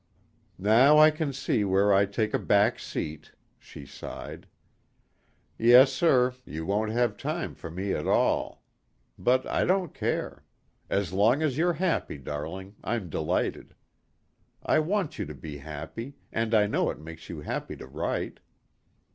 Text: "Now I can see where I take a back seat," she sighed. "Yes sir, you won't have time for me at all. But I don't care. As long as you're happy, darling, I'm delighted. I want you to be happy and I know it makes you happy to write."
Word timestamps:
"Now 0.57 0.97
I 0.97 1.11
can 1.11 1.31
see 1.31 1.63
where 1.63 1.93
I 1.93 2.07
take 2.07 2.33
a 2.33 2.39
back 2.39 2.79
seat," 2.79 3.33
she 3.59 3.85
sighed. 3.85 4.47
"Yes 5.59 5.93
sir, 5.93 6.33
you 6.43 6.65
won't 6.65 6.91
have 6.91 7.17
time 7.17 7.53
for 7.53 7.69
me 7.69 7.93
at 7.93 8.07
all. 8.07 8.63
But 9.19 9.45
I 9.45 9.63
don't 9.63 9.93
care. 9.93 10.43
As 10.89 11.13
long 11.13 11.43
as 11.43 11.55
you're 11.55 11.73
happy, 11.73 12.17
darling, 12.17 12.73
I'm 12.83 13.11
delighted. 13.11 13.75
I 14.65 14.79
want 14.79 15.19
you 15.19 15.27
to 15.27 15.35
be 15.35 15.57
happy 15.57 16.15
and 16.31 16.55
I 16.55 16.65
know 16.65 16.89
it 16.89 16.97
makes 16.97 17.29
you 17.29 17.41
happy 17.41 17.75
to 17.75 17.85
write." 17.85 18.39